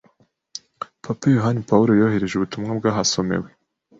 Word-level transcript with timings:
Papa 1.05 1.25
Yohani 1.35 1.61
Paulo 1.69 1.91
yohereje 1.99 2.33
ubutumwa 2.35 2.69
bwahasomewe, 2.79 3.49